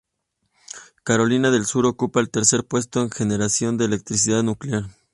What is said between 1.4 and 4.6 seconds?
del Sur ocupa el tercer puesto en generación de electricidad